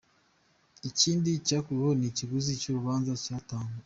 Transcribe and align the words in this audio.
Ikindi 0.89 1.29
cyakuweho 1.47 1.93
ni 1.99 2.05
ikiguzi 2.11 2.51
cy’urubanza 2.61 3.11
cyatangwaga. 3.23 3.79